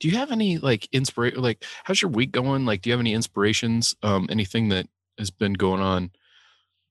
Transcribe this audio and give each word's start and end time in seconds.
do 0.00 0.08
you 0.08 0.16
have 0.16 0.32
any 0.32 0.58
like 0.58 0.88
inspiration? 0.92 1.40
Like, 1.40 1.64
how's 1.84 2.02
your 2.02 2.10
week 2.10 2.32
going? 2.32 2.64
Like, 2.64 2.82
do 2.82 2.90
you 2.90 2.92
have 2.92 3.00
any 3.00 3.14
inspirations? 3.14 3.94
Um, 4.02 4.26
anything 4.30 4.70
that 4.70 4.88
has 5.18 5.30
been 5.30 5.52
going 5.52 5.80
on 5.80 6.10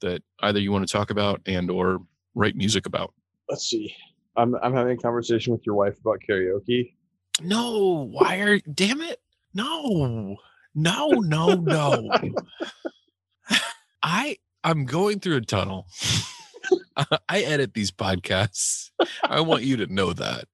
that 0.00 0.22
either 0.40 0.60
you 0.60 0.70
want 0.70 0.86
to 0.86 0.92
talk 0.92 1.10
about 1.10 1.40
and 1.46 1.70
or 1.70 2.00
write 2.34 2.54
music 2.54 2.86
about? 2.86 3.12
Let's 3.48 3.68
see. 3.68 3.94
I'm 4.36 4.54
I'm 4.62 4.74
having 4.74 4.96
a 4.96 5.00
conversation 5.00 5.52
with 5.52 5.66
your 5.66 5.74
wife 5.74 5.98
about 5.98 6.20
karaoke. 6.28 6.94
No, 7.42 8.08
why 8.12 8.36
are 8.36 8.58
damn 8.60 9.00
it? 9.00 9.20
No, 9.54 10.36
no, 10.74 11.08
no, 11.08 11.54
no. 11.54 12.10
I 14.02 14.36
I'm 14.62 14.84
going 14.84 15.20
through 15.20 15.36
a 15.36 15.40
tunnel. 15.40 15.86
I 17.28 17.40
edit 17.40 17.72
these 17.72 17.90
podcasts. 17.90 18.90
I 19.22 19.40
want 19.40 19.62
you 19.62 19.78
to 19.78 19.92
know 19.92 20.12
that. 20.12 20.44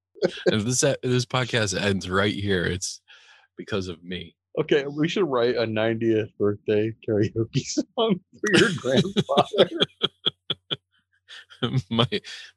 And 0.47 0.55
if 0.55 0.65
this 0.65 0.83
if 0.83 1.01
this 1.03 1.27
podcast 1.27 1.81
ends 1.81 2.09
right 2.09 2.35
here, 2.35 2.65
it's 2.65 3.01
because 3.57 3.89
of 3.89 4.03
me. 4.03 4.37
Okay, 4.61 4.85
we 4.87 5.09
should 5.09 5.25
write 5.25 5.57
a 5.57 5.67
90th 5.67 6.31
birthday 6.39 6.93
karaoke 7.07 7.65
song 7.65 8.21
for 8.41 8.59
your 8.59 8.71
grandfather. 8.77 9.69
my 11.91 12.07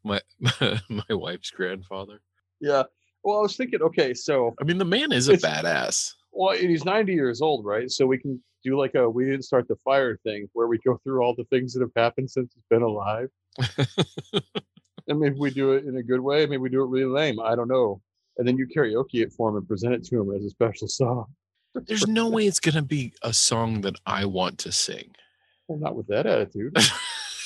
my 0.04 0.22
my 0.90 1.16
wife's 1.16 1.50
grandfather. 1.50 2.22
Yeah. 2.60 2.84
Well, 3.24 3.40
I 3.40 3.42
was 3.42 3.58
thinking, 3.58 3.82
okay, 3.82 4.14
so 4.14 4.54
I 4.62 4.64
mean 4.64 4.78
the 4.78 4.86
man 4.86 5.12
is 5.12 5.28
a 5.28 5.38
badass. 5.38 6.14
Well, 6.32 6.56
and 6.56 6.70
he's 6.70 6.86
90 6.86 7.14
years 7.14 7.42
old, 7.42 7.66
right? 7.66 7.90
So 7.90 8.06
we 8.06 8.20
can 8.20 8.42
do 8.64 8.78
like 8.78 8.94
a 8.96 9.10
we 9.10 9.26
didn't 9.26 9.44
start 9.44 9.68
the 9.68 9.76
fire 9.84 10.18
thing 10.24 10.48
where 10.54 10.68
we 10.68 10.78
go 10.86 11.00
through 11.04 11.22
all 11.22 11.34
the 11.36 11.46
things 11.46 11.74
that 11.74 11.82
have 11.82 11.92
happened 11.96 12.30
since 12.30 12.54
he's 12.54 12.64
been 12.70 12.84
alive. 12.84 13.30
And 15.18 15.34
maybe 15.34 15.40
we 15.40 15.52
do 15.52 15.72
it 15.74 15.86
in 15.86 15.98
a 15.98 16.04
good 16.04 16.20
way, 16.20 16.46
maybe 16.46 16.58
we 16.58 16.70
do 16.70 16.84
it 16.84 16.90
really 16.90 17.06
lame. 17.06 17.40
I 17.40 17.56
don't 17.56 17.68
know. 17.68 18.02
And 18.38 18.48
then 18.48 18.58
you 18.58 18.68
karaoke 18.68 19.22
it 19.24 19.34
for 19.34 19.50
him 19.50 19.58
and 19.58 19.68
present 19.68 19.94
it 19.94 20.04
to 20.06 20.22
him 20.22 20.36
as 20.36 20.44
a 20.44 20.50
special 20.50 20.88
song. 20.88 21.26
There's 21.74 22.08
no 22.08 22.30
way 22.30 22.46
it's 22.48 22.60
gonna 22.60 22.82
be 22.82 23.14
a 23.22 23.34
song 23.34 23.82
that 23.82 23.96
I 24.06 24.26
want 24.26 24.58
to 24.60 24.72
sing. 24.72 25.16
Well, 25.68 25.80
not 25.80 25.96
with 25.96 26.08
that 26.08 26.26
attitude. 26.26 26.78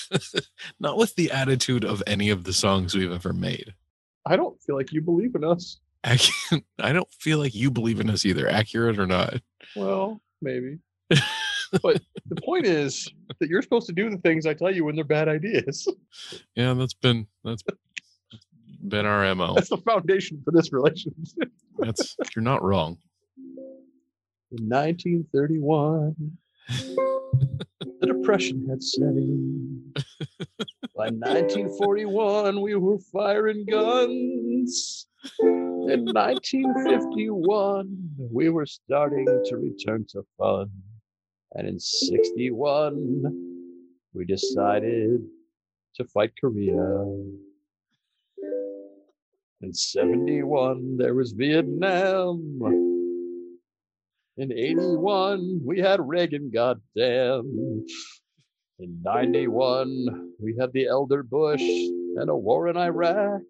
not 0.80 0.98
with 0.98 1.16
the 1.16 1.32
attitude 1.32 1.84
of 1.84 2.04
any 2.06 2.30
of 2.30 2.44
the 2.44 2.54
songs 2.54 2.94
we've 2.94 3.12
ever 3.12 3.34
made. 3.34 3.73
I 4.26 4.36
don't 4.36 4.62
feel 4.62 4.76
like 4.76 4.92
you 4.92 5.02
believe 5.02 5.36
in 5.36 5.44
us. 5.44 5.80
I, 6.04 6.20
I 6.80 6.94
don't 6.94 7.12
feel 7.14 7.40
like 7.40 7.56
you 7.56 7.72
believe 7.72 8.00
in 8.00 8.10
us 8.10 8.26
either, 8.26 8.48
accurate 8.48 9.00
or 9.00 9.08
not. 9.08 9.42
Well, 9.76 10.22
maybe. 10.42 10.80
but 11.81 12.02
the 12.27 12.41
point 12.41 12.66
is 12.66 13.09
that 13.39 13.50
you're 13.50 13.61
supposed 13.61 13.88
to 13.88 13.94
do 13.94 14.09
the 14.09 14.17
things 14.17 14.45
I 14.45 14.53
tell 14.53 14.73
you 14.73 14.86
when 14.86 14.95
they're 14.95 15.03
bad 15.03 15.27
ideas. 15.27 15.88
Yeah, 16.55 16.73
that's 16.73 16.94
been 16.94 17.27
that's 17.44 17.64
been 18.88 19.05
our 19.05 19.33
mo. 19.36 19.55
That's 19.55 19.69
the 19.69 19.77
foundation 19.77 20.42
for 20.44 20.52
this 20.52 20.73
relationship. 20.73 21.52
that's 21.80 22.16
you're 22.36 22.44
not 22.44 22.64
wrong. 22.64 22.97
In 24.52 24.67
1931, 24.67 26.16
the 28.02 28.08
depression 28.08 28.67
had 28.69 28.83
set 28.83 29.03
in. 29.03 29.94
By 30.95 31.09
1941, 31.09 32.59
we 32.59 32.75
were 32.75 32.97
firing 33.14 33.66
guns. 33.66 35.08
In 35.39 36.05
1951, 36.05 38.09
we 38.31 38.49
were 38.49 38.66
starting 38.66 39.25
to 39.45 39.58
return 39.58 40.05
to 40.09 40.23
fun. 40.38 40.69
And 41.54 41.68
in 41.68 41.80
61, 41.80 43.24
we 44.14 44.26
decided 44.26 45.22
to 45.96 46.06
fight 46.06 46.32
Korea. 46.40 47.04
In 49.62 49.74
71, 49.74 50.98
there 50.98 51.14
was 51.14 51.34
Vietnam. 51.34 52.62
In 54.38 54.52
81, 54.52 55.62
we 55.66 55.80
had 55.80 56.00
Reagan, 56.00 56.52
goddamn. 56.54 57.86
In 58.80 59.02
91, 59.04 60.34
we 60.42 60.56
had 60.60 60.72
the 60.73 60.88
elder 60.88 61.22
Bush 61.22 61.61
and 61.61 62.30
a 62.30 62.36
war 62.36 62.70
in 62.70 62.78
Iraq. 62.78 63.42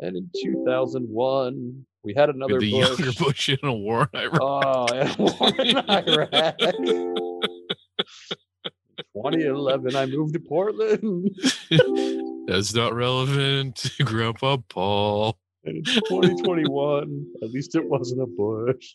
And 0.00 0.16
in 0.16 0.30
2001, 0.42 1.86
we 2.04 2.14
had 2.14 2.30
another 2.30 2.58
the 2.60 2.70
Bush. 2.70 2.98
younger 2.98 3.12
Bush 3.18 3.48
in 3.50 3.58
a 3.62 3.72
war 3.72 4.08
in 4.12 4.20
Iraq. 4.20 4.40
Oh, 4.42 4.86
a 4.88 5.14
war 5.18 5.52
in 5.60 5.76
Iraq. 5.88 6.58
2011, 9.14 9.96
I 9.96 10.06
moved 10.06 10.34
to 10.34 10.40
Portland. 10.40 11.30
That's 12.46 12.72
not 12.74 12.94
relevant, 12.94 13.90
Grandpa 14.04 14.58
Paul. 14.68 15.38
And 15.64 15.76
in 15.78 15.84
2021, 15.84 17.26
at 17.42 17.50
least 17.50 17.74
it 17.74 17.84
wasn't 17.84 18.22
a 18.22 18.26
Bush. 18.26 18.94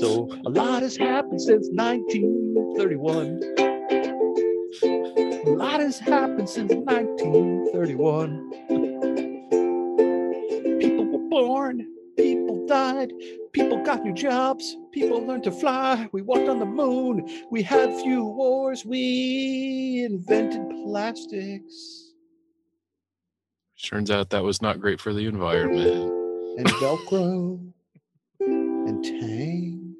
so 0.00 0.30
a 0.46 0.50
lot 0.50 0.82
has 0.82 0.96
happened 0.96 1.40
since 1.40 1.68
1931. 1.72 3.40
A 5.46 5.50
lot 5.50 5.80
has 5.80 5.98
happened 5.98 6.48
since 6.48 6.72
1931. 6.72 8.50
People 12.16 12.66
died, 12.66 13.12
people 13.52 13.82
got 13.82 14.02
new 14.02 14.12
jobs, 14.12 14.76
people 14.92 15.24
learned 15.24 15.44
to 15.44 15.52
fly. 15.52 16.08
We 16.12 16.22
walked 16.22 16.48
on 16.48 16.58
the 16.58 16.66
moon, 16.66 17.28
we 17.50 17.62
had 17.62 17.94
few 18.00 18.24
wars, 18.24 18.84
we 18.84 20.04
invented 20.04 20.68
plastics. 20.84 22.12
Turns 23.82 24.10
out 24.10 24.30
that 24.30 24.42
was 24.42 24.60
not 24.60 24.80
great 24.80 25.00
for 25.00 25.12
the 25.14 25.26
environment. 25.26 26.12
And 26.58 26.66
Velcro, 26.66 27.72
and 28.40 29.04
Tang, 29.04 29.94